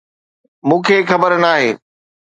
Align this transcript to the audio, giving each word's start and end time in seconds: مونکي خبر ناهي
مونکي 0.67 0.97
خبر 1.09 1.31
ناهي 1.43 1.69